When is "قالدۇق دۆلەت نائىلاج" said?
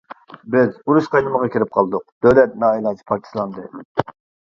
1.77-3.07